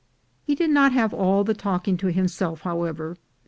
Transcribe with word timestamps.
He 0.41 0.55
did 0.55 0.71
not 0.71 0.93
have 0.93 1.13
all 1.13 1.43
the 1.43 1.53
talking 1.53 1.95
to 1.97 2.11
himself, 2.11 2.61
how 2.61 2.85
ever. 2.85 3.17